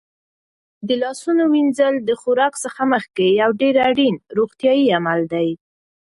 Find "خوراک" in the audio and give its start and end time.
2.21-2.53